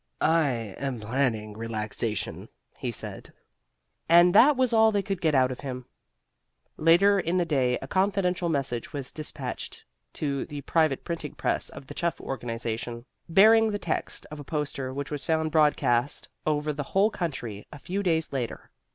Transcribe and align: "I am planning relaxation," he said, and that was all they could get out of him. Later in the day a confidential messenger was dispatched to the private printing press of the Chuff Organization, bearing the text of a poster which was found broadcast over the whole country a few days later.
"I 0.19 0.73
am 0.79 0.99
planning 0.99 1.55
relaxation," 1.55 2.49
he 2.75 2.89
said, 2.89 3.31
and 4.09 4.33
that 4.33 4.57
was 4.57 4.73
all 4.73 4.91
they 4.91 5.03
could 5.03 5.21
get 5.21 5.35
out 5.35 5.51
of 5.51 5.59
him. 5.59 5.85
Later 6.75 7.19
in 7.19 7.37
the 7.37 7.45
day 7.45 7.77
a 7.83 7.87
confidential 7.87 8.49
messenger 8.49 8.89
was 8.93 9.11
dispatched 9.11 9.85
to 10.13 10.45
the 10.47 10.61
private 10.61 11.03
printing 11.03 11.35
press 11.35 11.69
of 11.69 11.85
the 11.85 11.93
Chuff 11.93 12.19
Organization, 12.19 13.05
bearing 13.29 13.69
the 13.69 13.77
text 13.77 14.25
of 14.31 14.39
a 14.39 14.43
poster 14.43 14.91
which 14.91 15.11
was 15.11 15.23
found 15.23 15.51
broadcast 15.51 16.27
over 16.47 16.73
the 16.73 16.81
whole 16.97 17.11
country 17.11 17.67
a 17.71 17.77
few 17.77 18.01
days 18.01 18.33
later. 18.33 18.71